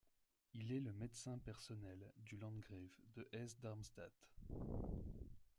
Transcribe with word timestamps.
Il 0.55 0.71
est 0.71 0.79
le 0.79 0.91
médecin 0.93 1.37
personnel 1.37 2.11
du 2.17 2.35
landgrave 2.35 2.87
de 3.13 3.29
Hesse-Darmstadt. 3.33 4.11